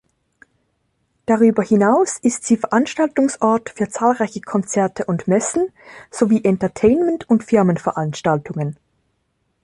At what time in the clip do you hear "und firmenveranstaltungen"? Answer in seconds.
7.29-8.77